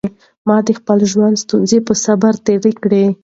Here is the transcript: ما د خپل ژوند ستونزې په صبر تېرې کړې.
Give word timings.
ما 0.47 0.57
د 0.67 0.69
خپل 0.79 0.99
ژوند 1.11 1.35
ستونزې 1.43 1.79
په 1.87 1.93
صبر 2.03 2.33
تېرې 2.45 2.71
کړې. 2.83 3.05